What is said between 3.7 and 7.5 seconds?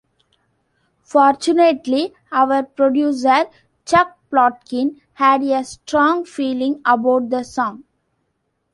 Chuck Plotkin, had a strong feeling about the